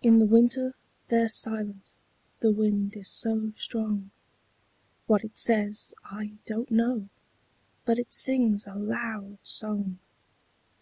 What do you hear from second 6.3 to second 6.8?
don't